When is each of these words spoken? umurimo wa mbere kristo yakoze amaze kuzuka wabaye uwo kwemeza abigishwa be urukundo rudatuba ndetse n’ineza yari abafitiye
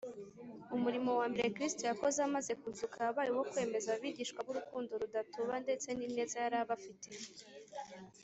umurimo 0.75 1.11
wa 1.19 1.27
mbere 1.31 1.47
kristo 1.55 1.81
yakoze 1.89 2.19
amaze 2.27 2.51
kuzuka 2.61 2.97
wabaye 3.05 3.29
uwo 3.31 3.43
kwemeza 3.51 3.87
abigishwa 3.93 4.39
be 4.45 4.49
urukundo 4.53 4.91
rudatuba 5.01 5.53
ndetse 5.65 5.87
n’ineza 5.97 6.37
yari 6.43 6.57
abafitiye 6.63 7.21